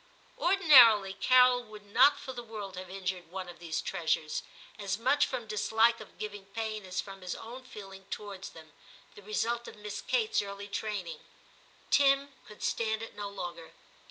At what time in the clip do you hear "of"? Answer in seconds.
3.47-3.59, 5.99-6.17, 9.67-9.75